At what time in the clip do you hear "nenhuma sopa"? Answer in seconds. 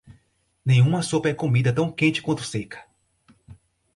0.65-1.29